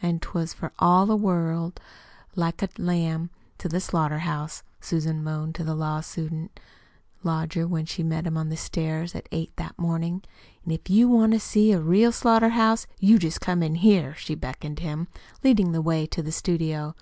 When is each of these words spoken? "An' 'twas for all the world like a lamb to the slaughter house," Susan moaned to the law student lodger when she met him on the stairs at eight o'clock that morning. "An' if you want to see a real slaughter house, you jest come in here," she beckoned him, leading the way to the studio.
"An' 0.00 0.20
'twas 0.20 0.54
for 0.54 0.70
all 0.78 1.04
the 1.04 1.16
world 1.16 1.80
like 2.36 2.62
a 2.62 2.68
lamb 2.78 3.30
to 3.58 3.68
the 3.68 3.80
slaughter 3.80 4.20
house," 4.20 4.62
Susan 4.80 5.20
moaned 5.24 5.56
to 5.56 5.64
the 5.64 5.74
law 5.74 6.00
student 6.00 6.60
lodger 7.24 7.66
when 7.66 7.84
she 7.84 8.04
met 8.04 8.24
him 8.24 8.36
on 8.36 8.50
the 8.50 8.56
stairs 8.56 9.16
at 9.16 9.28
eight 9.32 9.50
o'clock 9.54 9.70
that 9.76 9.82
morning. 9.82 10.22
"An' 10.64 10.70
if 10.70 10.88
you 10.88 11.08
want 11.08 11.32
to 11.32 11.40
see 11.40 11.72
a 11.72 11.80
real 11.80 12.12
slaughter 12.12 12.50
house, 12.50 12.86
you 13.00 13.18
jest 13.18 13.40
come 13.40 13.64
in 13.64 13.74
here," 13.74 14.14
she 14.14 14.36
beckoned 14.36 14.78
him, 14.78 15.08
leading 15.42 15.72
the 15.72 15.82
way 15.82 16.06
to 16.06 16.22
the 16.22 16.30
studio. 16.30 16.94